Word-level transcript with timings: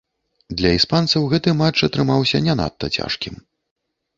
Для 0.61 0.69
іспанцаў 0.77 1.27
гэты 1.33 1.53
матч 1.61 1.77
атрымаўся 1.89 2.43
не 2.49 2.53
надта 2.63 2.85
цяжкім. 2.99 3.35